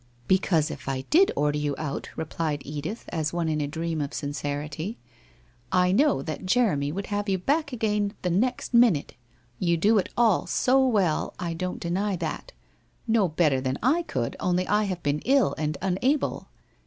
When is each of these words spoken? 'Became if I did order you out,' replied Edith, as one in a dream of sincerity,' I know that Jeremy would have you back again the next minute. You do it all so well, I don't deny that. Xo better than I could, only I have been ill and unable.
'Became 0.27 0.63
if 0.71 0.89
I 0.89 1.01
did 1.11 1.31
order 1.35 1.59
you 1.59 1.75
out,' 1.77 2.09
replied 2.15 2.63
Edith, 2.65 3.05
as 3.09 3.33
one 3.33 3.47
in 3.47 3.61
a 3.61 3.67
dream 3.67 4.01
of 4.01 4.15
sincerity,' 4.15 4.97
I 5.85 5.91
know 5.91 6.23
that 6.23 6.47
Jeremy 6.47 6.91
would 6.91 7.05
have 7.13 7.29
you 7.29 7.37
back 7.37 7.71
again 7.71 8.15
the 8.23 8.31
next 8.31 8.73
minute. 8.73 9.13
You 9.59 9.77
do 9.77 9.99
it 9.99 10.09
all 10.17 10.47
so 10.47 10.83
well, 10.87 11.35
I 11.37 11.53
don't 11.53 11.79
deny 11.79 12.15
that. 12.15 12.51
Xo 13.07 13.35
better 13.35 13.61
than 13.61 13.77
I 13.83 14.01
could, 14.01 14.35
only 14.39 14.67
I 14.67 14.85
have 14.85 15.03
been 15.03 15.19
ill 15.23 15.53
and 15.55 15.77
unable. 15.83 16.47